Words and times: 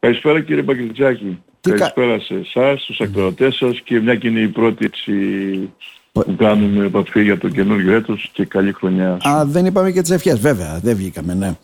Καλησπέρα 0.00 0.40
κύριε 0.40 0.62
Μπαγκριτζάκη. 0.62 1.42
Καλησπέρα 1.60 2.20
σε 2.20 2.34
εσάς, 2.34 2.82
στους 2.82 3.00
ακροατές 3.00 3.54
σας 3.54 3.80
και 3.80 4.00
μια 4.00 4.14
και 4.14 4.28
είναι 4.28 4.40
η 4.40 4.48
πρώτη 4.48 4.84
έτσι, 4.84 5.12
που 6.12 6.36
κάνουμε 6.36 6.84
επαφή 6.84 7.22
για 7.22 7.38
το 7.38 7.48
καινούργιο 7.48 7.94
έτος 7.94 8.30
και 8.32 8.44
καλή 8.44 8.72
χρονιά. 8.72 9.18
Α, 9.28 9.44
δεν 9.46 9.66
είπαμε 9.66 9.90
και 9.90 10.00
τις 10.00 10.10
ευχές, 10.10 10.38
βέβαια, 10.38 10.78
δεν 10.82 10.96
βγήκαμε, 10.96 11.34
ναι. 11.34 11.56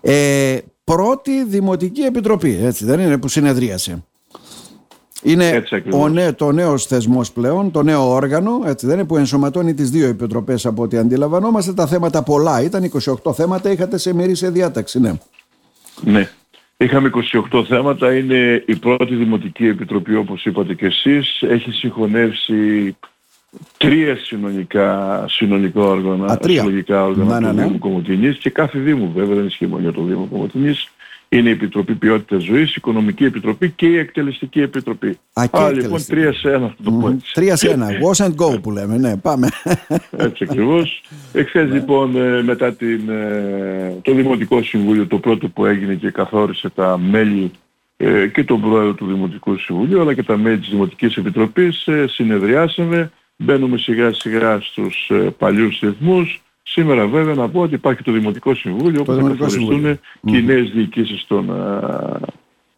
Ε, 0.00 0.58
πρώτη 0.84 1.44
Δημοτική 1.44 2.00
Επιτροπή, 2.00 2.58
έτσι 2.62 2.84
δεν 2.84 3.00
είναι, 3.00 3.18
που 3.18 3.28
συνεδρίασε. 3.28 4.04
Είναι 5.22 5.64
ο 5.90 6.08
νέ, 6.08 6.32
το 6.32 6.52
νέος 6.52 6.86
θεσμός 6.86 7.32
πλέον, 7.32 7.70
το 7.70 7.82
νέο 7.82 8.10
όργανο, 8.10 8.62
έτσι 8.66 8.86
δεν 8.86 8.94
είναι, 8.98 9.06
που 9.06 9.16
ενσωματώνει 9.16 9.74
τις 9.74 9.90
δύο 9.90 10.08
επιτροπές 10.08 10.66
από 10.66 10.82
ό,τι 10.82 10.96
αντιλαμβανόμαστε. 10.96 11.72
Τα 11.72 11.86
θέματα 11.86 12.22
πολλά 12.22 12.62
ήταν, 12.62 12.90
28 13.24 13.34
θέματα 13.34 13.70
είχατε 13.70 13.98
σε 13.98 14.14
μερίσια 14.14 14.50
διάταξη, 14.50 15.00
ναι. 15.00 15.12
Ναι. 16.00 16.30
Είχαμε 16.82 17.10
28 17.50 17.64
θέματα, 17.68 18.16
είναι 18.16 18.64
η 18.66 18.76
πρώτη 18.76 19.14
Δημοτική 19.14 19.66
Επιτροπή 19.66 20.14
όπως 20.14 20.44
είπατε 20.44 20.74
και 20.74 20.86
εσείς. 20.86 21.42
Έχει 21.42 21.70
συγχωνεύσει 21.70 22.96
τρία 23.76 24.16
συνολικά, 24.16 25.24
συνολικά 25.28 25.80
όργανα, 25.80 26.38
συλλογικά 26.42 27.04
όργανα 27.04 27.40
ναι, 27.40 27.48
του 27.48 27.54
ναι, 27.54 27.60
ναι. 27.60 27.66
Δήμου 27.66 27.78
Κομωτινής 27.78 28.38
και 28.38 28.50
κάθε 28.50 28.78
Δήμο 28.78 29.12
βέβαια 29.14 29.34
δεν 29.36 29.46
ισχύει 29.46 29.66
μόνο 29.66 29.82
για 29.82 29.92
το 29.92 30.02
Δήμο 30.02 30.28
Κομωτινής 30.30 30.90
είναι 31.32 31.48
η 31.48 31.52
Επιτροπή 31.52 31.94
Ποιότητας 31.94 32.42
Ζωής, 32.42 32.70
η 32.70 32.74
Οικονομική 32.76 33.24
Επιτροπή 33.24 33.70
και 33.70 33.86
η 33.86 33.98
Εκτελεστική 33.98 34.60
Επιτροπή. 34.60 35.18
Α, 35.32 35.44
Α 35.50 35.72
λοιπόν, 35.72 36.06
τρία 36.06 36.32
σε 36.32 36.52
ένα. 36.52 36.74
Mm-hmm. 36.84 37.16
Τρία 37.32 37.56
σε 37.56 37.70
ένα. 37.70 37.88
Wash 37.88 38.24
and 38.24 38.34
go 38.34 38.62
που 38.62 38.70
λέμε. 38.70 38.98
Ναι, 38.98 39.16
πάμε. 39.16 39.48
Έτσι 40.16 40.44
ακριβώς. 40.44 41.02
Εχθές 41.32 41.68
ναι. 41.68 41.74
λοιπόν, 41.74 42.16
ε, 42.16 42.42
μετά 42.42 42.72
την, 42.72 43.08
ε, 43.08 43.94
το 44.02 44.14
Δημοτικό 44.14 44.62
Συμβούλιο, 44.62 45.06
το 45.06 45.18
πρώτο 45.18 45.48
που 45.48 45.66
έγινε 45.66 45.94
και 45.94 46.10
καθόρισε 46.10 46.70
τα 46.70 46.98
μέλη 46.98 47.50
ε, 47.96 48.26
και 48.26 48.44
τον 48.44 48.60
πρόεδρο 48.60 48.94
του 48.94 49.06
Δημοτικού 49.06 49.58
Συμβουλίου, 49.58 50.00
αλλά 50.00 50.14
και 50.14 50.22
τα 50.22 50.36
μέλη 50.36 50.58
της 50.58 50.68
Δημοτικής 50.68 51.16
Επιτροπής, 51.16 51.88
συνεδριάσαμε. 52.06 53.10
Μπαίνουμε 53.36 53.78
σιγά 53.78 54.12
σιγά 54.12 54.60
στους 54.60 55.10
παλιούς 55.38 55.80
ρυθμούς 55.82 56.42
Σήμερα 56.62 57.06
βέβαια 57.06 57.34
να 57.34 57.48
πω 57.48 57.60
ότι 57.60 57.74
υπάρχει 57.74 58.02
το 58.02 58.12
Δημοτικό 58.12 58.54
Συμβούλιο 58.54 59.00
όπου 59.00 59.12
θα 59.14 59.22
καθοριστούν 59.22 60.00
και 60.24 60.36
οι 60.36 60.42
νέες 60.42 60.70
διοικήσεις 60.70 61.24
των 61.26 61.50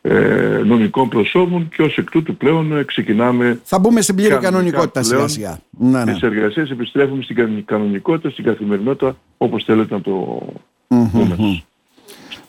ε, 0.06 0.62
νομικών 0.64 1.08
προσώπων 1.08 1.68
και 1.68 1.82
ως 1.82 1.98
εκ 1.98 2.10
τούτου 2.10 2.36
πλέον 2.36 2.76
ε, 2.76 2.82
ξεκινάμε... 2.84 3.60
Θα 3.64 3.78
μπούμε 3.78 4.00
στην 4.00 4.14
πλήρη 4.14 4.38
κανονικότητα 4.38 5.02
σιγά 5.02 5.28
σιγά. 5.28 5.58
Ναι, 5.70 6.04
ναι. 6.04 6.12
Τις 6.12 6.22
εργασίες 6.22 6.70
επιστρέφουμε 6.70 7.22
στην 7.22 7.64
κανονικότητα, 7.64 8.30
στην 8.30 8.44
καθημερινότητα 8.44 9.16
όπως 9.36 9.64
θέλετε 9.64 9.94
να 9.94 10.00
το 10.00 10.42
πούμε. 10.88 11.62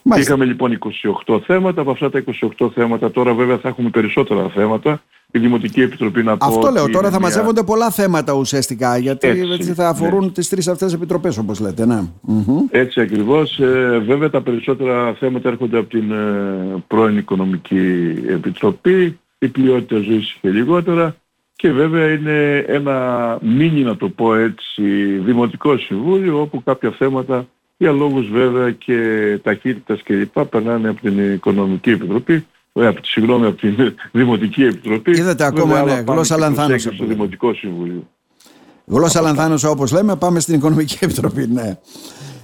Μάλιστα. 0.08 0.32
Είχαμε 0.32 0.44
λοιπόν 0.44 0.78
28 1.26 1.40
θέματα, 1.46 1.80
από 1.80 1.90
αυτά 1.90 2.10
τα 2.10 2.24
28 2.58 2.70
θέματα 2.74 3.10
τώρα 3.10 3.34
βέβαια 3.34 3.58
θα 3.58 3.68
έχουμε 3.68 3.90
περισσότερα 3.90 4.48
θέματα. 4.48 5.02
Η 5.36 5.38
Δημοτική 5.38 5.80
Επιτροπή 5.80 6.22
να 6.22 6.36
πω 6.36 6.46
Αυτό 6.46 6.70
λέω, 6.70 6.90
τώρα 6.90 7.10
θα 7.10 7.18
μια... 7.18 7.18
μαζεύονται 7.18 7.62
πολλά 7.62 7.90
θέματα 7.90 8.32
ουσιαστικά, 8.32 8.96
γιατί 8.96 9.28
έτσι, 9.28 9.74
θα 9.74 9.88
αφορούν 9.88 10.24
ναι. 10.24 10.30
τις 10.30 10.48
τρεις 10.48 10.68
αυτές 10.68 10.92
επιτροπές 10.92 11.38
όπως 11.38 11.60
λέτε, 11.60 11.86
ναι. 11.86 12.00
Έτσι 12.70 13.00
ακριβώς. 13.00 13.58
Ε, 13.58 14.02
βέβαια 14.06 14.30
τα 14.30 14.42
περισσότερα 14.42 15.14
θέματα 15.14 15.48
έρχονται 15.48 15.78
από 15.78 15.88
την 15.88 16.10
ε, 16.10 16.84
πρώην 16.86 17.16
Οικονομική 17.16 18.14
Επιτροπή, 18.28 19.18
η 19.38 19.48
ποιότητα 19.48 20.00
ζωής 20.00 20.36
και 20.40 20.50
λιγότερα. 20.50 21.16
Και 21.56 21.72
βέβαια 21.72 22.12
είναι 22.12 22.64
ένα 22.68 23.38
μήνυ 23.42 23.82
να 23.82 23.96
το 23.96 24.08
πω 24.08 24.34
έτσι 24.34 24.82
Δημοτικό 25.18 25.76
Συμβούλιο 25.76 26.40
όπου 26.40 26.62
κάποια 26.62 26.90
θέματα 26.90 27.46
για 27.76 27.92
λόγους 27.92 28.28
βέβαια 28.30 28.70
και 28.70 28.98
ταχύτητας 29.42 30.02
κλπ. 30.02 30.40
περνάνε 30.40 30.88
από 30.88 31.00
την 31.00 31.32
Οικονομική 31.32 31.90
Επιτροπή, 31.90 32.46
ε, 32.76 32.86
από, 32.86 33.00
συγγνώμη, 33.02 33.46
από 33.46 33.56
την 33.56 33.94
Δημοτική 34.12 34.62
Επιτροπή. 34.62 35.10
Είδατε 35.10 35.44
ακόμα, 35.44 35.82
ναι, 35.82 36.04
γλώσσα 36.06 36.36
λανθάνος. 36.36 36.82
Στο 36.82 37.06
Δημοτικό 37.06 37.54
Συμβούλιο. 37.54 38.08
Γλώσσα 38.84 39.20
λανθάνος 39.20 39.64
όπως 39.64 39.92
λέμε, 39.92 40.16
πάμε 40.16 40.40
στην 40.40 40.54
Οικονομική 40.54 40.98
Επιτροπή, 41.00 41.46
ναι. 41.46 41.78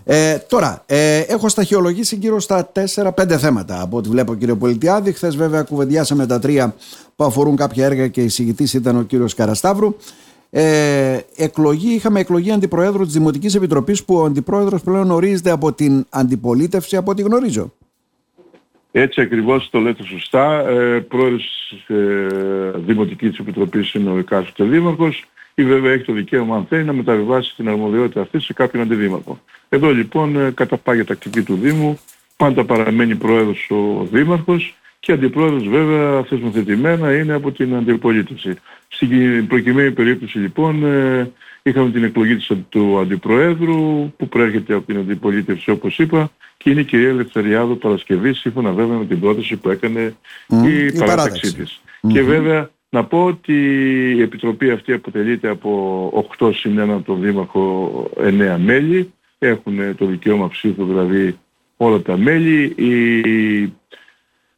Ε, 0.05 0.39
τώρα, 0.39 0.83
ε, 0.87 1.19
έχω 1.19 1.49
σταχυολογήσει 1.49 2.17
γύρω 2.17 2.41
στα 2.41 2.73
4-5 2.95 3.39
θέματα 3.39 3.81
από 3.83 3.97
ό,τι 3.97 4.09
βλέπω 4.09 4.35
κύριε 4.35 4.55
Πολιτιάδη. 4.55 5.13
Χθες 5.13 5.37
βέβαια 5.37 5.63
κουβεντιάσαμε 5.63 6.27
τα 6.27 6.39
τρία 6.39 6.75
που 7.17 7.25
αφορούν 7.25 7.57
κάποια 7.57 7.85
έργα 7.85 8.09
και 8.09 8.23
η 8.23 8.29
συγητής 8.29 8.75
ήταν 8.75 8.97
ο 8.97 9.03
κύριος 9.03 9.35
Καρασταύρου 9.35 9.97
ε, 10.55 11.19
εκλογή, 11.37 11.95
είχαμε 11.95 12.21
εκλογή 12.21 12.51
αντιπροέδρου 12.51 13.05
της 13.05 13.13
Δημοτικής 13.13 13.55
Επιτροπής 13.55 14.05
που 14.05 14.15
ο 14.15 14.25
αντιπρόεδρος 14.25 14.83
πλέον 14.83 15.11
ορίζεται 15.11 15.51
από 15.51 15.73
την 15.73 16.07
αντιπολίτευση 16.11 16.97
από 16.97 17.11
ό,τι 17.11 17.23
γνωρίζω. 17.23 17.73
Έτσι 18.93 19.21
ακριβώς 19.21 19.71
το 19.71 19.79
λέτε 19.79 20.05
σωστά. 20.05 20.69
Ε, 20.69 21.01
πρόεδρος 21.01 21.75
ε, 21.87 21.97
Δημοτικής 22.75 23.39
Επιτροπής 23.39 23.95
είναι 23.95 24.11
ο 24.11 24.19
εκάστοτε 24.19 24.65
δήμαρχος 24.65 25.25
ή 25.55 25.65
βέβαια 25.65 25.93
έχει 25.93 26.05
το 26.05 26.13
δικαίωμα 26.13 26.57
αν 26.57 26.67
θέλει 26.69 26.85
να 26.85 26.93
μεταβιβάσει 26.93 27.55
την 27.57 27.69
αρμοδιότητα 27.69 28.21
αυτή 28.21 28.41
σε 28.41 28.53
κάποιον 28.53 28.83
αντιδήμαρχο. 28.83 29.41
Εδώ 29.69 29.91
λοιπόν 29.91 30.37
ε, 30.37 30.51
κατά 30.51 30.77
πάγια 30.77 31.05
τακτική 31.05 31.43
του 31.43 31.55
Δήμου 31.55 31.99
πάντα 32.37 32.65
παραμένει 32.65 33.15
πρόεδρος 33.15 33.71
ο 33.71 34.09
δήμαρχος 34.13 34.75
και 35.01 35.13
αντιπρόεδρος 35.13 35.69
βέβαια 35.69 36.23
θεσμοθετημένα 36.23 37.17
είναι 37.17 37.33
από 37.33 37.53
την 37.53 37.75
αντιπολίτευση. 37.75 38.55
Στην 38.89 39.47
προκειμένη 39.47 39.91
περίπτωση 39.91 40.39
λοιπόν 40.39 40.85
ε, 40.85 41.31
είχαμε 41.63 41.91
την 41.91 42.05
εκλογή 42.05 42.37
του 42.69 42.99
Αντιπροέδρου 42.99 44.13
που 44.17 44.29
προέρχεται 44.29 44.75
από 44.75 44.87
την 44.87 44.97
αντιπολίτευση 44.97 45.71
όπως 45.71 45.99
είπα 45.99 46.31
και 46.63 46.71
είναι 46.71 46.81
η 46.81 46.85
κυρία 46.85 47.09
Ελευθεριάδου 47.09 47.79
Παρασκευή 47.79 48.35
σύμφωνα 48.35 48.71
βέβαια 48.71 48.97
με 48.97 49.05
την 49.05 49.21
πρόταση 49.21 49.57
που 49.57 49.71
έκανε 49.71 50.17
mm, 50.49 50.67
η, 50.67 50.87
η 50.87 50.93
παράταξή 50.99 51.55
της. 51.55 51.81
Και 52.09 52.23
βέβαια 52.23 52.71
να 52.89 53.05
πω 53.05 53.25
ότι 53.25 53.55
η 54.17 54.23
Επιτροπή 54.23 54.71
αυτή 54.71 54.93
αποτελείται 54.93 55.49
από 55.49 56.27
8 56.39 56.51
συν 56.55 56.97
1 56.97 57.03
τον 57.05 57.21
Δήμαρχο 57.21 58.11
9 58.17 58.57
μέλη. 58.59 59.13
Έχουν 59.39 59.97
το 59.97 60.07
δικαίωμα 60.07 60.49
ψήφου 60.49 60.85
δηλαδή 60.85 61.39
όλα 61.77 62.01
τα 62.01 62.17
μέλη. 62.17 62.73
Η, 62.77 63.61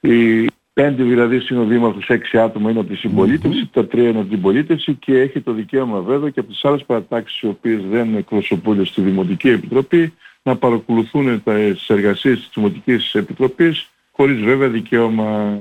η 0.00 0.48
Πέντε 0.74 1.02
δηλαδή 1.02 1.42
είναι 1.50 1.60
ο 1.60 1.64
Δήμαρχος, 1.64 2.08
έξι 2.08 2.38
άτομα 2.38 2.70
είναι 2.70 2.80
από 2.80 2.88
τη 2.88 2.96
συμπολίτευση, 2.96 3.68
τα 3.72 3.86
τρία 3.86 4.08
είναι 4.08 4.18
από 4.18 4.28
την 4.28 4.40
πολίτευση 4.40 4.94
και 4.94 5.18
έχει 5.18 5.40
το 5.40 5.52
δικαίωμα 5.52 6.00
βέβαια 6.00 6.30
και 6.30 6.40
από 6.40 6.48
τις 6.48 6.64
άλλες 6.64 6.84
παρατάξεις 6.84 7.40
οι 7.40 7.46
οποίες 7.46 7.82
δεν 7.90 8.16
εκπροσωπούνται 8.16 8.84
στη 8.84 9.00
Δημοτική 9.00 9.48
Επιτροπή 9.48 10.14
να 10.46 10.56
παρακολουθούν 10.56 11.42
τις 11.44 11.88
εργασίες 11.88 12.38
της 12.38 12.50
Δημοτικής 12.54 13.14
Επιτροπής 13.14 13.90
χωρίς 14.12 14.40
βέβαια 14.40 14.68
δικαίωμα 14.68 15.60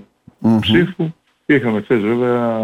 ψήφου. 0.59 1.13
Είχαμε 1.45 1.81
χθες 1.81 2.01
βέβαια 2.01 2.59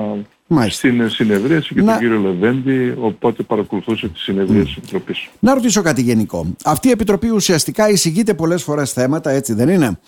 Μάλιστα. 0.47 0.88
στην 0.88 1.09
συνεδρίαση 1.09 1.74
και 1.74 1.81
να... 1.81 1.91
τον 1.91 2.02
κύριο 2.02 2.19
Λεβέντη, 2.19 2.96
οπότε 3.00 3.44
παρακολουθούσε 3.44 4.08
τη 4.08 4.19
συνεδρία 4.19 4.62
mm. 4.62 4.66
της 4.66 4.75
Επιτροπής. 4.75 5.29
Να 5.40 5.53
ρωτήσω 5.53 5.81
κάτι 5.81 6.02
γενικό. 6.02 6.56
Αυτή 6.63 6.88
η 6.88 6.91
Επιτροπή 6.91 7.29
ουσιαστικά 7.29 7.90
εισηγείται 7.90 8.34
πολλές 8.34 8.63
φορές 8.63 8.91
θέματα, 8.91 9.29
έτσι 9.29 9.53
δεν 9.53 9.69
είναι; 9.69 10.00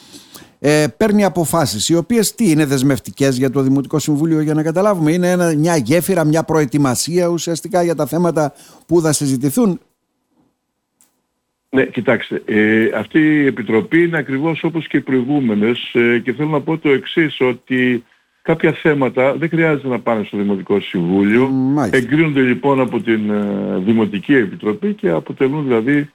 Ε, 0.59 0.87
παίρνει 0.97 1.23
αποφάσεις 1.23 1.89
οι 1.89 1.95
οποίες 1.95 2.35
τι 2.35 2.49
είναι 2.49 2.65
δεσμευτικές 2.65 3.37
για 3.37 3.49
το 3.49 3.61
Δημοτικό 3.61 3.99
Συμβούλιο 3.99 4.41
για 4.41 4.53
να 4.53 4.63
καταλάβουμε; 4.63 5.11
Είναι 5.11 5.31
ένα, 5.31 5.55
μια 5.55 5.75
γέφυρα, 5.75 6.23
μια 6.23 6.43
προετοιμασία 6.43 7.27
ουσιαστικά 7.27 7.83
για 7.83 7.95
τα 7.95 8.05
θέματα 8.05 8.53
που 8.85 9.01
θα 9.01 9.13
συζητηθούν; 9.13 9.79
Ναι, 11.73 11.85
κοιτάξτε, 11.85 12.41
ε, 12.45 12.89
αυτή 12.95 13.19
η 13.19 13.45
Επιτροπή 13.45 14.03
είναι 14.03 14.17
ακριβώς 14.17 14.63
όπως 14.63 14.87
και 14.87 14.97
οι 14.97 15.01
προηγούμενες 15.01 15.91
ε, 15.93 16.19
και 16.19 16.33
θέλω 16.33 16.49
να 16.49 16.61
πω 16.61 16.77
το 16.77 16.89
εξής, 16.89 17.41
ότι 17.41 18.03
κάποια 18.41 18.71
θέματα 18.71 19.35
δεν 19.35 19.49
χρειάζεται 19.49 19.87
να 19.87 19.99
πάνε 19.99 20.23
στο 20.23 20.37
Δημοτικό 20.37 20.79
Συμβούλιο, 20.79 21.47
Μάλιστα. 21.47 21.97
εγκρίνονται 21.97 22.41
λοιπόν 22.41 22.79
από 22.79 23.01
την 23.01 23.29
ε, 23.29 23.77
Δημοτική 23.77 24.33
Επιτροπή 24.35 24.93
και 24.93 25.09
αποτελούν 25.09 25.63
δηλαδή 25.63 26.09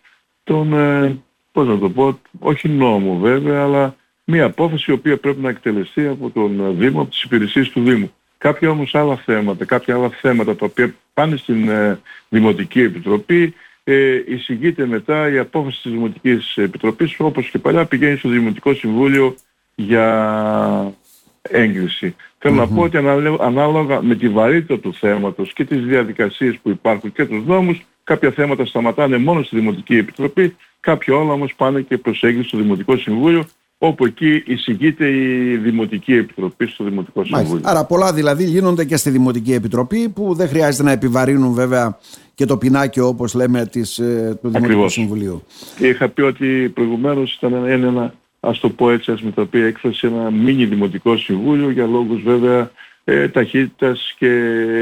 τον, 0.44 0.72
ε, 0.72 1.18
πώς 1.52 1.66
να 1.66 1.78
το 1.78 1.90
πω, 1.90 2.20
όχι 2.38 2.68
νόμο 2.68 3.18
βέβαια, 3.18 3.62
αλλά 3.62 3.96
μια 4.24 4.44
απόφαση 4.44 4.90
η 4.90 4.94
οποία 4.94 5.16
πρέπει 5.16 5.40
να 5.40 5.48
εκτελεστεί 5.48 6.06
από 6.06 6.30
τον 6.30 6.76
Δήμο, 6.78 7.00
από 7.00 7.10
τις 7.10 7.22
υπηρεσίες 7.22 7.68
του 7.68 7.82
Δήμου. 7.82 8.12
Κάποια 8.38 8.70
όμως 8.70 8.94
άλλα 8.94 9.16
θέματα, 9.16 9.64
κάποια 9.64 9.94
άλλα 9.94 10.08
θέματα 10.08 10.56
τα 10.56 10.64
οποία 10.64 10.94
πάνε 11.14 11.36
στην 11.36 11.68
ε, 11.68 12.00
Δημοτική 12.28 12.80
Επιτροπή, 12.80 13.54
ε, 13.88 14.22
εισηγείται 14.26 14.86
μετά 14.86 15.30
η 15.30 15.38
απόφαση 15.38 15.82
της 15.82 15.92
Δημοτικής 15.92 16.56
Επιτροπής, 16.56 17.14
όπως 17.18 17.50
και 17.50 17.58
παλιά 17.58 17.84
πηγαίνει 17.84 18.16
στο 18.16 18.28
Δημοτικό 18.28 18.74
Συμβούλιο 18.74 19.34
για 19.74 20.94
έγκριση. 21.42 22.16
Θέλω 22.38 22.54
να 22.54 22.68
πω 22.68 22.82
ότι 22.82 22.96
ανάλογα 23.40 24.02
με 24.02 24.14
τη 24.14 24.28
βαρύτητα 24.28 24.78
του 24.78 24.94
θέματος 24.94 25.52
και 25.52 25.64
τις 25.64 25.84
διαδικασίες 25.84 26.58
που 26.62 26.70
υπάρχουν 26.70 27.12
και 27.12 27.26
τους 27.26 27.46
νόμους, 27.46 27.86
κάποια 28.04 28.30
θέματα 28.30 28.64
σταματάνε 28.64 29.18
μόνο 29.18 29.42
στη 29.42 29.56
Δημοτική 29.56 29.96
Επιτροπή, 29.96 30.56
κάποια 30.80 31.14
όλα 31.14 31.32
όμως 31.32 31.54
πάνε 31.54 31.80
και 31.80 31.98
προς 31.98 32.22
έγκριση 32.22 32.48
στο 32.48 32.58
Δημοτικό 32.58 32.96
Συμβούλιο 32.96 33.44
όπου 33.78 34.06
εκεί 34.06 34.42
εισηγείται 34.46 35.08
η 35.08 35.56
Δημοτική 35.56 36.12
Επιτροπή 36.12 36.66
στο 36.66 36.84
Δημοτικό 36.84 37.24
Συμβούλιο. 37.24 37.60
Άρα 37.64 37.84
πολλά 37.84 38.12
δηλαδή 38.12 38.44
γίνονται 38.44 38.84
και 38.84 38.96
στη 38.96 39.10
Δημοτική 39.10 39.52
Επιτροπή 39.52 40.08
που 40.08 40.34
δεν 40.34 40.48
χρειάζεται 40.48 40.82
να 40.82 40.90
επιβαρύνουν 40.90 41.52
βέβαια 41.52 41.98
και 42.34 42.44
το 42.44 42.56
πινάκιο 42.56 43.06
όπως 43.06 43.34
λέμε 43.34 43.66
της, 43.66 43.98
ε, 43.98 44.38
του 44.42 44.48
Δημοτικού 44.48 44.64
Ακριβώς. 44.64 44.92
Συμβουλίου. 44.92 45.42
Και 45.78 45.88
είχα 45.88 46.08
πει 46.08 46.22
ότι 46.22 46.70
προηγουμένως 46.74 47.34
ήταν 47.34 47.64
ένα, 47.64 48.14
ας 48.40 48.58
το 48.58 48.68
πω 48.68 48.90
έτσι, 48.90 49.10
ας 49.10 49.22
μεταπεί 49.22 49.60
έκφραση 49.60 50.06
ένα 50.06 50.30
μίνι 50.30 50.64
δημοτικό 50.64 51.16
συμβούλιο 51.16 51.70
για 51.70 51.86
λόγους 51.86 52.22
βέβαια 52.22 52.70
ε, 53.04 53.28
ταχύτητας 53.28 54.14
και 54.18 54.28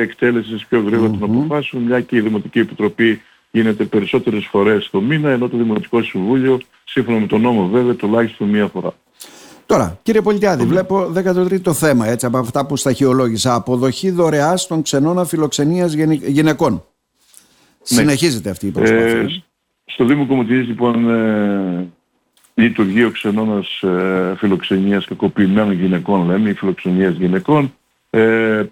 εκτέλεσης 0.00 0.66
πιο 0.66 0.82
γρήγορα 0.86 1.10
των 1.10 1.22
αποφάσεων, 1.22 1.82
μια 1.82 2.00
και 2.00 2.16
η 2.16 2.20
Δημοτική 2.20 2.58
Επιτροπή 2.58 3.22
γίνεται 3.54 3.84
περισσότερες 3.84 4.46
φορές 4.46 4.88
το 4.90 5.00
μήνα, 5.00 5.30
ενώ 5.30 5.48
το 5.48 5.56
Δημοτικό 5.56 6.02
Συμβούλιο, 6.02 6.60
σύμφωνα 6.84 7.18
με 7.18 7.26
τον 7.26 7.40
νόμο 7.40 7.68
βέβαια, 7.68 7.94
τουλάχιστον 7.94 8.48
μία 8.48 8.66
φορά. 8.66 8.94
Τώρα, 9.66 9.98
κύριε 10.02 10.20
Πολιτιάδη, 10.20 10.64
βλέπω 10.64 11.12
13ο 11.14 11.72
θέμα 11.72 12.06
έτσι, 12.06 12.26
από 12.26 12.38
αυτά 12.38 12.66
που 12.66 12.76
σταχυολόγησα. 12.76 13.54
Αποδοχή 13.54 14.10
δωρεάς 14.10 14.66
των 14.66 14.82
ξενών 14.82 15.18
αφιλοξενίας 15.18 15.92
γυναικών. 16.26 16.72
Ναι. 16.72 16.80
Συνεχίζεται 17.82 18.50
αυτή 18.50 18.66
η 18.66 18.70
προσπάθεια. 18.70 19.04
Ε, 19.04 19.42
στο 19.84 20.04
Δήμο 20.04 20.26
Κομωτινής 20.26 20.66
λοιπόν 20.66 21.10
ε, 21.10 21.88
λειτουργεί 22.54 23.04
ο 23.04 23.10
ξενώνας 23.10 23.82
ε, 23.82 24.34
φιλοξενίας 24.36 25.04
κακοποιημένων 25.04 25.72
γυναικών 25.72 26.26
λέμε, 26.26 26.50
η 26.50 26.54
φιλοξενίας 26.54 27.14
γυναικών. 27.14 27.74
Ε, 28.10 28.64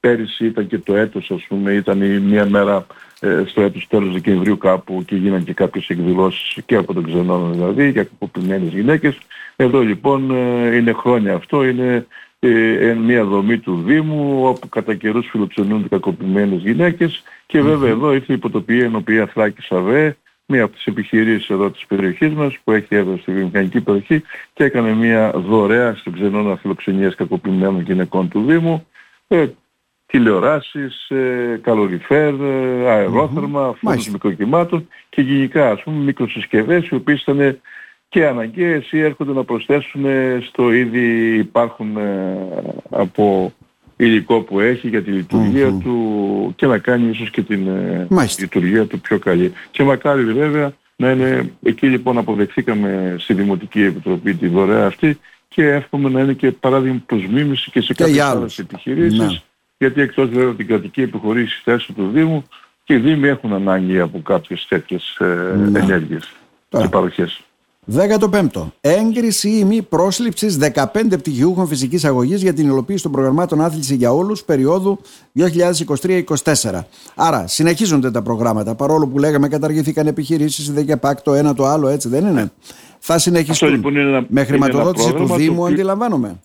πέρυσι 0.00 0.46
ήταν 0.46 0.66
και 0.66 0.78
το 0.78 0.94
έτος 0.96 1.30
ας 1.30 1.44
πούμε, 1.48 1.72
ήταν 1.72 2.02
η 2.02 2.18
μία 2.18 2.46
μέρα 2.46 2.86
ε, 3.20 3.42
στο 3.46 3.62
έτος 3.62 3.86
τέλος 3.88 4.12
Δεκεμβρίου 4.12 4.58
κάπου 4.58 5.04
και 5.06 5.16
γίνανε 5.16 5.42
και 5.42 5.54
κάποιες 5.54 5.88
εκδηλώσεις 5.88 6.58
και 6.66 6.76
από 6.76 6.94
τον 6.94 7.04
ξενώνα 7.04 7.50
δηλαδή 7.52 7.90
για 7.90 8.04
κακοποιημένες 8.04 8.72
γυναίκες. 8.72 9.18
Εδώ 9.56 9.80
λοιπόν 9.80 10.30
ε, 10.30 10.76
είναι 10.76 10.92
χρόνια 10.92 11.34
αυτό, 11.34 11.64
είναι 11.64 12.06
ε, 12.38 12.94
μια 12.94 13.24
δομή 13.24 13.58
του 13.58 13.82
Δήμου 13.86 14.46
όπου 14.46 14.68
κατά 14.68 14.94
καιρούς 14.94 15.28
φιλοξενούνται 15.30 15.88
κακοποιημένες 15.88 16.60
γυναίκες. 16.60 17.22
Και 17.46 17.60
βέβαια 17.60 17.90
εδώ 17.90 18.12
ήρθε 18.12 18.32
η 18.32 18.34
υποτοπία 18.34 18.84
ενωπία 18.84 19.26
Θράκη 19.26 19.62
Σαβέ 19.62 20.16
μία 20.46 20.64
από 20.64 20.74
τις 20.74 20.84
επιχειρήσεις 20.84 21.50
εδώ 21.50 21.70
της 21.70 21.86
περιοχής 21.86 22.32
μας 22.32 22.58
που 22.64 22.72
έχει 22.72 22.94
έδρα 22.94 23.16
στη 23.16 23.32
βιομηχανική 23.32 23.80
περιοχή 23.80 24.22
και 24.52 24.64
έκανε 24.64 24.92
μια 24.94 25.32
δωρεά 25.34 25.94
στον 25.94 26.12
ξενώνα 26.12 26.56
φιλοξενίας 26.56 27.14
κακοποιημένων 27.14 27.80
γυναικών 27.80 28.28
του 28.28 28.44
Δήμου. 28.44 28.86
Ε, 29.28 29.46
τηλεοράσεις, 30.10 31.08
ε, 31.08 31.60
καλοριφέρ, 31.62 32.34
ε, 32.34 32.90
αερόθερμα, 32.90 33.74
mm-hmm. 33.82 34.04
μικροκυμάτων 34.12 34.88
και 35.08 35.20
γενικά 35.22 35.70
ας 35.70 35.82
πούμε 35.82 36.04
μικροσυσκευές 36.04 36.88
οι 36.88 36.94
οποίες 36.94 37.22
ήταν 37.22 37.60
και 38.08 38.26
αναγκαίες 38.26 38.92
ή 38.92 39.00
έρχονται 39.00 39.32
να 39.32 39.44
προσθέσουν 39.44 40.04
στο 40.42 40.72
ήδη 40.72 41.34
υπάρχουν 41.34 41.96
ε, 41.96 42.38
από 42.90 43.52
υλικό 43.96 44.40
που 44.40 44.60
έχει 44.60 44.88
για 44.88 45.02
τη 45.02 45.10
λειτουργια 45.10 45.72
του 45.82 46.52
και 46.56 46.66
να 46.66 46.78
κάνει 46.78 47.10
ίσως 47.10 47.30
και 47.30 47.42
την 47.42 47.68
ε, 47.68 48.06
λειτουργία 48.38 48.86
του 48.86 49.00
πιο 49.00 49.18
καλή. 49.18 49.52
Και 49.70 49.82
μακάρι 49.82 50.24
βέβαια 50.24 50.72
να 50.96 51.10
είναι, 51.10 51.52
εκεί 51.62 51.86
λοιπόν 51.86 52.18
αποδεχθήκαμε 52.18 53.16
στη 53.18 53.34
Δημοτική 53.34 53.82
Επιτροπή 53.82 54.34
τη 54.34 54.48
δωρεά 54.48 54.86
αυτή 54.86 55.18
και 55.48 55.68
εύχομαι 55.68 56.08
να 56.08 56.20
είναι 56.20 56.32
και 56.32 56.50
παράδειγμα 56.50 57.02
προς 57.06 57.26
μίμηση 57.26 57.70
και 57.70 57.80
σε 57.80 57.94
κάποιες 57.94 58.18
άλλες 58.18 58.58
επιχειρήσεις 58.58 59.18
ναι. 59.18 59.40
Γιατί 59.80 60.00
εκτός 60.00 60.28
βέβαια 60.28 60.54
την 60.54 60.66
κρατική 60.66 61.02
επιχορήση 61.02 61.60
θέση 61.64 61.92
του 61.92 62.10
Δήμου 62.12 62.44
και 62.84 62.94
οι 62.94 62.98
Δήμοι 62.98 63.28
έχουν 63.28 63.52
ανάγκη 63.52 64.00
από 64.00 64.20
κάποιες 64.22 64.66
τέτοιες 64.68 65.16
ε, 65.18 65.24
ναι. 65.70 65.78
ενέργειες 65.78 66.32
και 66.68 66.88
παροχές. 66.90 67.40
15ο. 67.96 68.70
Έγκριση 68.80 69.48
ή 69.48 69.64
μη 69.64 69.82
πρόσληψης 69.82 70.58
15 70.74 70.84
πτυχιούχων 71.08 71.66
φυσικής 71.66 72.04
αγωγής 72.04 72.42
για 72.42 72.52
την 72.52 72.66
υλοποίηση 72.66 73.02
των 73.02 73.12
προγραμμάτων 73.12 73.60
άθληση 73.60 73.94
για 73.94 74.12
όλους 74.12 74.42
περίοδου 74.42 75.00
2023-2024. 75.38 76.80
Άρα 77.14 77.46
συνεχίζονται 77.46 78.10
τα 78.10 78.22
προγράμματα 78.22 78.74
παρόλο 78.74 79.08
που 79.08 79.18
λέγαμε 79.18 79.48
καταργήθηκαν 79.48 80.06
επιχειρήσεις, 80.06 80.72
δεν 80.72 80.86
και 80.86 80.96
πάκ 80.96 81.22
το 81.22 81.34
ένα 81.34 81.54
το 81.54 81.66
άλλο, 81.66 81.88
έτσι 81.88 82.08
δεν 82.08 82.26
είναι; 82.26 82.52
Θα 82.98 83.18
συνεχιστούν. 83.18 83.70
Λοιπόν 83.70 83.96
ένα, 83.96 84.24
με 84.28 84.44
χρηματοδότηση 84.44 85.12
του 85.12 85.34
Δήμου, 85.34 85.66
αντιλαμβάνομαι. 85.66 86.40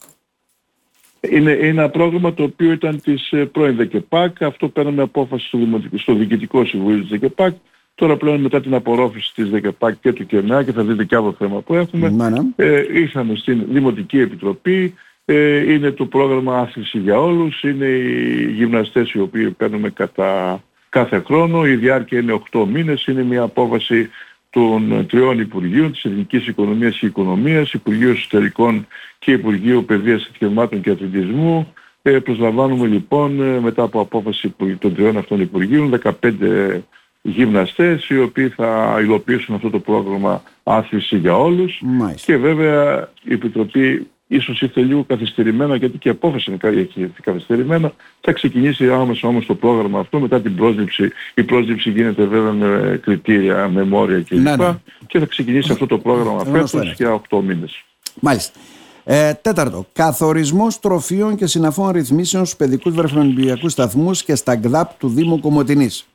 Είναι, 1.32 1.52
είναι 1.52 1.68
ένα 1.68 1.90
πρόγραμμα 1.90 2.34
το 2.34 2.44
οποίο 2.44 2.72
ήταν 2.72 3.02
της 3.02 3.32
ε, 3.32 3.46
πρώην 3.46 3.76
ΔΕΚΕΠΑΚ. 3.76 4.44
Αυτό 4.44 4.68
παίρναμε 4.68 5.02
απόφαση 5.02 5.48
στο, 5.48 5.58
στο 5.96 6.14
Διοικητικό 6.14 6.66
Συμβούλιο 6.66 7.00
της 7.00 7.10
ΔΕΚΕΠΑΚ 7.10 7.54
Τώρα 7.96 8.18
πλέον 8.18 8.42
μετά 8.42 8.62
την 8.62 8.74
απορρόφηση 8.74 9.34
της 9.34 9.50
ΔΕΚΕΠΑΚ 9.50 9.96
και 10.02 10.14
του 10.14 10.26
ΚΕΝΑ 10.26 10.64
και 10.64 10.72
θα 10.72 10.84
δείτε 10.84 11.04
και 11.04 11.16
άλλο 11.16 11.36
θέμα 11.38 11.62
που 11.62 11.74
έχουμε, 11.74 12.10
ναι, 12.10 12.30
ναι. 12.30 12.40
Ε, 12.56 13.00
ήρθαμε 13.00 13.36
στην 13.36 13.66
Δημοτική 13.70 14.20
Επιτροπή, 14.20 14.94
ε, 15.26 15.74
είναι 15.74 15.92
το 15.92 16.06
πρόγραμμα 16.06 16.58
άθληση 16.58 16.98
για 16.98 17.20
όλους, 17.20 17.64
είναι 17.64 17.86
οι 17.86 18.52
γυμναστές 18.52 19.12
οι 19.12 19.20
οποίοι 19.20 19.50
παίρνουμε 19.50 19.90
κατά 19.90 20.64
κάθε 20.90 21.20
χρόνο, 21.26 21.66
η 21.66 21.76
διάρκεια 21.76 22.20
είναι 22.20 22.42
8 22.52 22.66
μήνες, 22.66 23.06
είναι 23.06 23.24
μια 23.24 23.42
απόβαση 23.42 24.10
των 24.56 25.06
τριών 25.08 25.40
Υπουργείων 25.40 25.92
της 25.92 26.04
Εθνικής 26.06 26.48
Οικονομίας 26.48 26.98
και 26.98 27.06
Οικονομίας, 27.06 27.74
Υπουργείου 27.74 28.10
Εσωτερικών 28.10 28.88
και 29.20 29.32
Υπουργείου 29.32 29.86
Παιδείας 29.86 30.32
Θεμάτων 30.40 30.82
και 30.82 30.90
Αθλητισμού. 30.90 31.74
Ε, 32.02 32.20
προσλαμβάνουμε 32.20 32.88
λοιπόν 32.88 33.42
ε, 33.42 33.60
μετά 33.60 33.84
από 33.84 34.00
απόφαση 34.00 34.56
των 34.80 34.96
τριών 34.96 35.18
αυτών 35.18 35.42
Υπουργείων 35.42 36.00
15 36.22 36.80
γυμναστές 37.22 38.10
οι 38.10 38.20
οποίοι 38.20 38.50
θα 38.50 38.98
υλοποιήσουν 39.02 39.56
αυτό 39.56 39.70
το 39.70 39.80
πρόγραμμα 39.80 40.44
άθληση 40.64 41.18
για 41.18 41.38
όλους 41.38 41.82
και 42.26 42.38
βέβαια 42.38 43.10
η 43.24 43.34
Επιτροπή 43.34 44.08
ίσως 44.28 44.62
ήρθε 44.62 44.82
λίγο 44.82 45.04
καθυστερημένα 45.04 45.76
γιατί 45.76 45.98
και 45.98 46.08
η 46.08 46.12
απόφαση 46.12 46.52
είναι 46.52 46.80
έχει 46.80 47.14
καθυστερημένα. 47.22 47.94
Θα 48.22 48.32
ξεκινήσει 48.32 48.90
άμεσα 48.90 49.28
όμως 49.28 49.46
το 49.46 49.56
πρόγραμμα 49.56 50.00
αυτό 50.00 50.20
μετά 50.20 50.42
την 50.42 50.56
πρόσληψη. 50.56 51.12
Η 51.34 51.44
πρόσληψη 51.44 51.90
γίνεται 51.90 52.24
βέβαια 52.24 52.52
με 52.52 53.00
κριτήρια, 53.04 53.70
με 53.70 53.84
μόρια 53.84 54.22
κλπ. 54.22 54.40
Ναι, 54.40 54.56
ναι. 54.56 54.78
και 55.08 55.20
θα 55.20 55.26
ξεκινήσει 55.26 55.72
αυτό 55.72 55.86
το 55.86 55.98
πρόγραμμα 55.98 56.46
φέτος 56.46 56.94
για 56.94 57.22
8 57.30 57.42
μήνες. 57.44 57.84
Μάλιστα. 58.20 58.60
Ε, 59.08 59.34
τέταρτο, 59.34 59.86
καθορισμός 59.94 60.80
τροφίων 60.80 61.36
και 61.36 61.48
συναφών 61.48 61.92
ρυθμίσεων 61.92 62.46
στους 62.46 62.58
παιδικούς 62.58 62.94
βρεφονιπιακού 62.94 63.70
σταθμούς 63.70 64.24
και 64.24 64.36
στα 64.36 64.56
ΓΔΑΠ 64.56 64.98
του 65.00 65.08
Δήμου 65.08 65.40
Κομωτινής. 65.40 66.06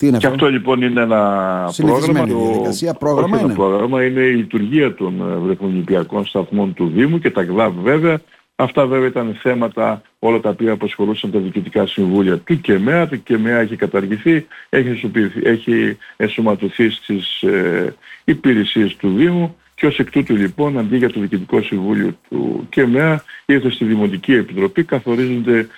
Ναι. 0.00 0.04
Τι 0.04 0.06
είναι 0.06 0.18
και 0.18 0.26
αυτό; 0.26 0.50
λοιπόν 0.50 0.82
είναι 0.82 1.00
ένα 1.00 1.70
πρόγραμμα. 1.76 2.26
Το... 2.26 2.36
διαδικασία, 2.36 2.94
πρόγραμμα 2.94 3.38
είναι. 3.38 3.48
Το 3.48 3.54
πρόγραμμα 3.54 4.04
είναι 4.04 4.20
η 4.20 4.34
λειτουργία 4.34 4.94
των 4.94 5.20
ε, 5.20 5.34
βρεφονιπιακών 5.34 6.26
σταθμών 6.26 6.74
του 6.74 6.90
Δήμου 6.94 7.18
και 7.18 7.30
τα 7.30 7.42
ΓΔΑΒ 7.42 7.74
βέβαια. 7.82 8.20
Αυτά 8.56 8.86
βέβαια 8.86 9.08
ήταν 9.08 9.36
θέματα 9.42 10.02
όλα 10.18 10.40
τα 10.40 10.48
οποία 10.48 10.72
απασχολούσαν 10.72 11.30
τα 11.30 11.38
διοικητικά 11.38 11.86
συμβούλια 11.86 12.38
του 12.38 12.60
ΚΕΜΕΑ. 12.60 13.08
Το 13.08 13.16
ΚΕΜΕΑ 13.16 13.58
έχει 13.58 13.76
καταργηθεί, 13.76 14.46
έχει, 14.68 15.12
έχει 15.42 15.96
ενσωματωθεί 16.16 16.90
στις 16.90 17.42
ε, 17.42 17.94
υπηρεσίες 18.24 18.96
του 18.96 19.14
Δήμου 19.14 19.56
και 19.74 19.86
ως 19.86 19.98
εκ 19.98 20.10
τούτου 20.10 20.36
λοιπόν 20.36 20.78
αντί 20.78 20.96
για 20.96 21.10
το 21.10 21.20
Διοικητικό 21.20 21.62
Συμβούλιο 21.62 22.16
του 22.28 22.66
ΚΕΜΕΑ 22.68 23.24
ήρθε 23.46 23.70
στη 23.70 23.84
Δημοτική 23.84 24.32
Επιτροπή 24.32 24.84
καθορίζονται 24.84 25.68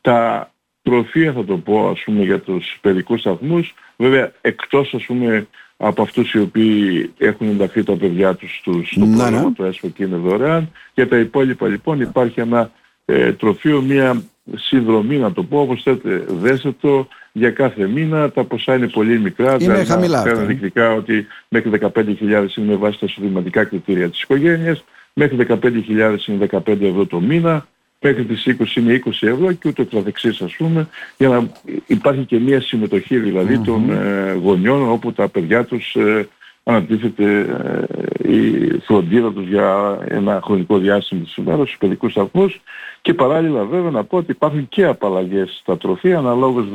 τα 0.00 0.50
τροφία 0.84 1.32
θα 1.32 1.44
το 1.44 1.56
πω 1.56 1.88
ας 1.88 2.02
πούμε 2.04 2.24
για 2.24 2.40
τους 2.40 2.78
παιδικούς 2.80 3.20
σταθμούς. 3.20 3.74
Βέβαια 3.96 4.32
εκτός 4.40 4.94
ας 4.94 5.04
πούμε 5.04 5.46
από 5.76 6.02
αυτούς 6.02 6.32
οι 6.32 6.38
οποίοι 6.38 7.12
έχουν 7.18 7.48
ενταχθεί 7.48 7.82
τα 7.82 7.96
παιδιά 7.96 8.34
τους 8.34 8.60
στο 8.62 8.70
ναι, 8.70 9.06
ναι. 9.06 9.16
πρόγραμμα 9.16 9.52
του 9.52 9.64
ΕΣΦΟ 9.64 9.88
και 9.88 10.04
είναι 10.04 10.16
δωρεάν. 10.16 10.72
Για 10.94 11.08
τα 11.08 11.18
υπόλοιπα 11.18 11.68
λοιπόν 11.68 12.00
υπάρχει 12.00 12.40
ένα 12.40 12.70
ε, 13.04 13.32
τροφείο 13.32 13.82
μια 13.82 14.22
συνδρομή 14.54 15.16
να 15.16 15.32
το 15.32 15.42
πω 15.42 15.60
όπως 15.60 15.82
θέλετε 15.82 16.24
δέστε 16.28 16.74
το 16.80 17.08
για 17.32 17.50
κάθε 17.50 17.86
μήνα. 17.86 18.30
Τα 18.30 18.44
ποσά 18.44 18.74
είναι 18.74 18.88
πολύ 18.88 19.18
μικρά. 19.18 19.48
Είναι 19.48 19.58
δηλαδή, 19.58 19.84
χαμηλά 19.84 20.18
αυτά. 20.18 20.34
δεικτικά 20.34 20.92
ότι 20.92 21.26
μέχρι 21.48 21.70
15.000 21.94 22.20
είναι 22.20 22.48
με 22.56 22.74
βάση 22.74 22.98
τα 22.98 23.06
εισοδηματικά 23.06 23.64
κριτήρια 23.64 24.10
της 24.10 24.22
οικογένειας 24.22 24.84
μέχρι 25.14 25.46
15.000 25.62 26.18
είναι 26.26 26.46
15 26.50 26.80
ευρώ 26.80 27.06
το 27.06 27.20
μήνα 27.20 27.66
μέχρι 28.04 28.24
τις 28.24 28.46
20 28.58 28.76
είναι 28.76 29.02
20 29.04 29.10
ευρώ 29.20 29.52
και 29.52 29.68
ούτω 29.68 29.84
καθεξής 29.84 30.40
ας 30.40 30.56
πούμε 30.56 30.88
για 31.16 31.28
να 31.28 31.48
υπάρχει 31.86 32.24
και 32.24 32.38
μια 32.38 32.60
συμμετοχή 32.60 33.18
δηλαδή 33.18 33.58
των 33.58 33.90
ε, 33.90 34.32
γονιών 34.32 34.88
όπου 34.90 35.12
τα 35.12 35.28
παιδιά 35.28 35.64
τους 35.64 35.94
ε, 35.94 36.28
αναπτύσσεται 36.64 37.38
ε, 37.38 38.03
η 38.24 38.78
φροντίδα 38.84 39.32
τους 39.32 39.48
για 39.48 39.98
ένα 40.08 40.40
χρονικό 40.44 40.78
διάστημα 40.78 41.22
της 41.22 41.36
ημέρας 41.36 41.66
στους 41.66 41.78
παιδικούς 41.78 42.12
σταθμούς. 42.12 42.60
Και 43.02 43.14
παράλληλα 43.14 43.64
βέβαια 43.64 43.90
να 43.90 44.04
πω 44.04 44.16
ότι 44.16 44.30
υπάρχουν 44.30 44.68
και 44.68 44.84
απαλλαγές 44.84 45.58
στα 45.60 45.76
τροφία 45.76 46.18
αναλόγως 46.18 46.66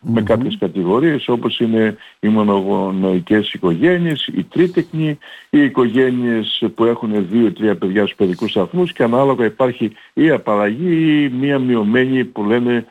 με 0.00 0.22
κάποιες 0.22 0.56
κατηγορίες 0.58 1.28
όπως 1.28 1.60
είναι 1.60 1.96
οι 2.20 2.28
μονογονοϊκές 2.28 3.52
οικογένειες, 3.52 4.26
οι 4.26 4.44
τρίτεκνοι, 4.44 5.18
οι 5.50 5.62
οικογένειες 5.62 6.62
που 6.74 6.84
έχουν 6.84 7.26
δύο-τρία 7.30 7.76
παιδιά 7.76 8.02
στους 8.02 8.16
παιδικούς 8.16 8.50
σταθμούς 8.50 8.92
και 8.92 9.02
ανάλογα 9.02 9.44
υπάρχει 9.44 9.92
ή 10.12 10.30
απαλλαγή 10.30 11.22
ή 11.22 11.28
μία 11.28 11.58
μειωμένη 11.58 12.24
που 12.24 12.44
λένε 12.44 12.86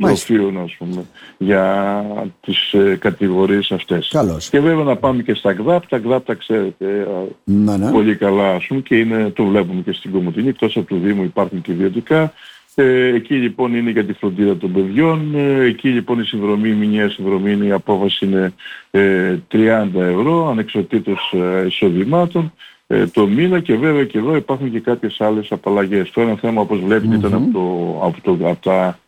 προφίλων 0.00 0.58
ας 0.62 0.76
πούμε 0.78 1.04
για 1.38 2.04
τις 2.40 2.72
ε, 2.72 2.96
κατηγορίες 3.00 3.70
αυτές. 3.70 4.08
Καλώς. 4.12 4.48
Και 4.48 4.60
βέβαια 4.60 4.84
να 4.84 4.96
πάμε 4.96 5.22
και 5.22 5.34
στα 5.34 5.52
ΓΔΑΠ, 5.52 5.86
τα 5.86 5.96
ΓΔΑΠ 5.96 6.26
τα 6.26 6.34
ξέρετε 6.34 7.06
ναι, 7.44 7.76
ναι. 7.76 7.90
πολύ 7.90 8.16
καλά 8.16 8.54
ας 8.54 8.66
πούμε 8.66 8.80
και 8.80 8.98
είναι, 8.98 9.30
το 9.30 9.44
βλέπουμε 9.44 9.80
και 9.80 9.92
στην 9.92 10.12
Κομωτινή, 10.12 10.48
εκτός 10.48 10.76
από 10.76 10.88
το 10.88 10.96
Δήμο 10.96 11.22
υπάρχουν 11.22 11.60
και 11.60 11.72
ιδιωτικά 11.72 12.32
Ε, 12.74 13.14
εκεί 13.14 13.34
λοιπόν 13.34 13.74
είναι 13.74 13.90
για 13.90 14.04
τη 14.04 14.12
φροντίδα 14.12 14.56
των 14.56 14.72
παιδιών. 14.72 15.34
Ε, 15.34 15.64
εκεί 15.64 15.88
λοιπόν 15.88 16.20
η 16.20 16.24
συνδρομή, 16.24 16.68
η 16.68 16.72
μηνιαία 16.74 17.10
συνδρομή, 17.10 17.66
η 17.66 17.72
απόβαση 17.72 18.26
είναι 18.26 18.52
ε, 18.90 19.36
30 19.52 19.58
ευρώ 19.94 20.48
ανεξαρτήτως 20.48 21.34
ε, 21.34 21.66
εισοδημάτων 21.66 22.52
ε, 22.92 23.06
το 23.06 23.26
μήνα 23.26 23.60
και 23.60 23.74
βέβαια 23.74 24.04
και 24.04 24.18
εδώ 24.18 24.36
υπάρχουν 24.36 24.70
και 24.70 24.80
κάποιες 24.80 25.20
άλλες 25.20 25.52
απαλλαγές. 25.52 26.10
Το 26.10 26.20
ένα 26.20 26.34
θέμα 26.34 26.60
όπως 26.60 26.80
βλέπετε 26.80 27.14
ήταν 27.14 27.34
από, 27.34 27.50
το, 27.52 27.98
από, 28.06 28.20
το, 28.22 28.48
από 28.48 28.62
τα 28.62 28.98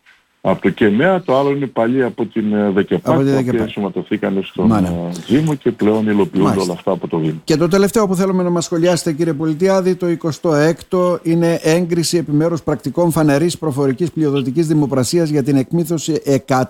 από 0.45 0.61
το 0.61 0.69
ΚΕΜΕΑ, 0.69 1.21
το 1.21 1.37
άλλο 1.37 1.49
είναι 1.49 1.65
παλιή 1.65 2.03
από 2.03 2.25
την 2.25 2.53
ε, 2.53 2.71
ΔΕΚΕΠΑΚ, 2.71 3.15
τα 3.15 3.37
οποία 3.37 3.61
ενσωματωθήκαν 3.61 4.39
στον 4.43 4.67
Μάνα. 4.67 4.87
Ε, 4.87 5.09
Δήμο 5.27 5.55
και 5.55 5.71
πλέον 5.71 6.07
υλοποιούνται 6.07 6.59
όλα 6.59 6.73
αυτά 6.73 6.91
από 6.91 7.07
το 7.07 7.17
Δήμο. 7.17 7.41
Και 7.43 7.57
το 7.57 7.67
τελευταίο 7.67 8.07
που 8.07 8.15
θέλουμε 8.15 8.43
να 8.43 8.49
μας 8.49 8.65
σχολιάσετε 8.65 9.13
κύριε 9.13 9.33
Πολιτιάδη, 9.33 9.95
το 9.95 10.07
26ο 10.21 11.19
είναι 11.23 11.59
έγκριση 11.61 12.17
επιμέρους 12.17 12.63
πρακτικών 12.63 13.11
φανερής 13.11 13.57
προφορικής 13.57 14.11
πλειοδοτικής 14.11 14.67
δημοπρασίας 14.67 15.29
για 15.29 15.43
την 15.43 15.55
εκμήθωση 15.55 16.21
161 16.47 16.69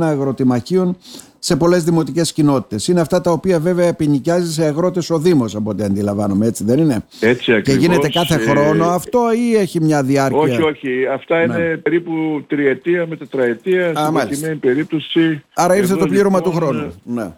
αγροτημαχίων 0.00 0.96
σε 1.42 1.56
πολλές 1.56 1.84
δημοτικές 1.84 2.32
κοινότητες. 2.32 2.88
Είναι 2.88 3.00
αυτά 3.00 3.20
τα 3.20 3.30
οποία 3.30 3.60
βέβαια 3.60 3.86
επινοικιάζει 3.86 4.52
σε 4.52 4.64
αγρότες 4.64 5.10
ο 5.10 5.18
Δήμος, 5.18 5.54
από 5.54 5.70
ό,τι 5.70 5.82
αντιλαμβάνομαι, 5.82 6.46
έτσι 6.46 6.64
δεν 6.64 6.78
είναι; 6.78 7.04
Έτσι 7.20 7.52
ακριβώς. 7.52 7.80
Και 7.80 7.86
γίνεται 7.86 8.08
κάθε 8.08 8.36
χρόνο 8.36 8.84
αυτό 8.84 9.20
ή 9.32 9.56
έχει 9.56 9.80
μια 9.80 10.02
διάρκεια; 10.02 10.40
Όχι, 10.40 10.62
όχι. 10.62 11.06
Αυτά 11.06 11.36
ναι. 11.36 11.42
είναι 11.42 11.76
περίπου 11.76 12.44
τριετία 12.46 13.06
με 13.06 13.16
τετραετία. 13.16 13.92
στην 13.96 14.14
προκειμένη 14.14 14.56
περίπτωση. 14.56 15.42
Άρα 15.54 15.76
ήρθε 15.76 15.96
το 15.96 16.06
πλήρωμα 16.06 16.36
λοιπόν, 16.36 16.52
του 16.52 16.58
χρόνου. 16.58 16.94
Ναι. 17.04 17.32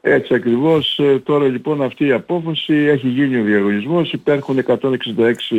Έτσι 0.00 0.34
ακριβώς. 0.34 0.98
Ε, 0.98 1.18
τώρα 1.18 1.46
λοιπόν 1.46 1.82
αυτή 1.82 2.06
η 2.06 2.12
απόφαση 2.12 2.74
έχει 2.74 3.08
γίνει 3.08 3.36
ο 3.36 3.42
διαγωνισμός. 3.42 4.12
Υπάρχουν 4.12 4.58
166 4.66 4.78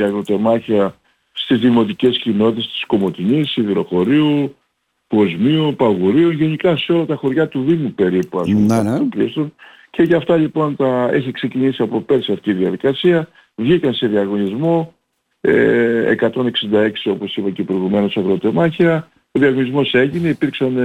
αγροτεμάχια 0.04 0.96
στις 1.32 1.60
δημοτικές 1.60 2.18
κοινότητες 2.18 2.68
της 2.68 2.86
Κομωτινής, 2.86 3.52
Σιδηροχωρίου, 3.52 4.56
Κοσμίου, 5.10 5.76
Παγουρίου, 5.78 6.30
γενικά 6.30 6.78
σε 6.78 6.92
όλα 6.92 7.06
τα 7.06 7.16
χωριά 7.16 7.48
του 7.48 7.64
Δήμου 7.64 7.92
περίπου, 7.92 8.40
ας 8.40 8.48
πούμε, 8.48 8.82
ναι, 8.82 8.92
ναι. 8.92 8.98
Και 9.90 10.04
για 10.04 10.18
αυτά 10.18 10.36
λοιπόν 10.36 10.76
τα 10.76 11.10
έχει 11.12 11.32
ξεκινήσει 11.32 11.82
από 11.82 12.02
πέρσι 12.02 12.32
αυτή 12.32 12.50
η 12.50 12.54
διαδικασία. 12.54 13.28
Βγήκαν 13.56 13.94
σε 13.94 14.08
διαγωνισμό 14.08 14.94
ε, 15.42 16.16
166 16.20 16.32
όπως 17.06 17.36
είπα 17.36 17.50
και 17.50 17.64
προηγουμένως 17.64 18.18
αγροτεμάχια. 18.18 19.10
Ο 19.32 19.40
διαγωνισμός 19.40 19.94
έγινε, 19.94 20.28
υπήρξαν 20.28 20.76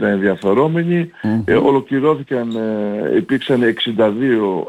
70 0.00 0.02
ε, 0.02 0.10
ενδιαφερομενοι 0.10 1.10
ε, 1.44 1.54
ολοκληρώθηκαν, 1.54 2.56
ε, 2.56 3.16
υπήρξαν 3.16 3.60
62 3.96 4.12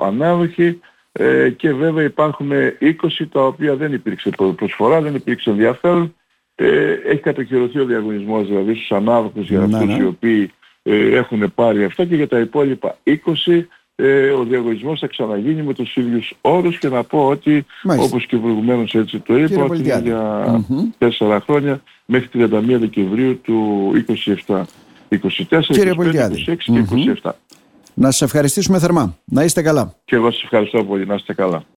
ανάδοχοι 0.02 0.80
ε, 1.12 1.50
και 1.50 1.74
βέβαια 1.74 2.04
υπάρχουν 2.04 2.52
20 2.82 2.92
τα 3.32 3.46
οποία 3.46 3.76
δεν 3.76 3.94
υπήρξε 3.94 4.30
προσφορά, 4.56 5.02
δεν 5.02 5.16
υπήρξε 5.16 5.50
ενδιαφέρον 5.50 6.16
ε, 6.56 6.92
έχει 6.92 7.22
κατοχυρωθεί 7.22 7.80
ο 7.80 7.86
διαγωνισμός 7.86 8.48
δηλαδή 8.48 8.74
στους 8.74 8.92
ανάδοχους 8.92 9.50
για 9.50 9.60
ναι, 9.60 9.76
αυτούς 9.76 9.96
ναι. 9.96 10.04
οι 10.04 10.06
οποίοι 10.06 10.52
ε, 10.84 11.16
έχουν 11.16 11.54
πάρει 11.56 11.84
αυτά 11.84 12.06
και 12.06 12.16
για 12.16 12.28
τα 12.28 12.40
υπόλοιπα 12.40 12.98
20 13.04 13.64
ε, 13.96 14.30
ο 14.30 14.44
διαγωνισμός 14.44 15.00
θα 15.00 15.08
ξαναγίνει 15.08 15.62
με 15.62 15.74
τους 15.74 15.96
ίδιους 15.96 16.34
όρους 16.42 16.80
και 16.80 16.90
να 16.90 17.04
πω 17.04 17.28
ότι 17.28 17.66
Μάλιστα. 17.84 18.10
όπως 18.10 18.26
και 18.26 18.38
προηγουμένως 18.38 18.96
έτσι 18.96 19.20
το 19.20 19.38
είπα 19.38 19.64
ότι 19.64 19.78
είναι 19.78 20.02
για 20.04 20.64
mm-hmm. 21.00 21.40
χρόνια 21.46 21.82
μέχρι 22.06 22.30
31 22.34 22.48
Δεκεμβρίου 22.80 23.42
του 23.42 23.92
27. 24.48 24.62
24, 25.10 25.62
Κύριε 25.68 25.94
25, 25.98 26.02
26 26.02 26.56
και 26.58 26.86
27. 27.24 27.32
Να 27.94 28.12
σας 28.12 28.22
ευχαριστήσουμε 28.22 28.80
θερμά. 28.80 29.18
Να 29.26 29.44
είστε 29.44 29.62
καλά. 29.62 29.94
Και 30.06 30.16
εγώ 30.16 30.32
σας 30.32 30.44
ευχαριστώ 30.44 30.84
πολύ. 30.84 31.06
Να 31.06 31.16
είστε 31.16 31.34
καλά. 31.34 31.64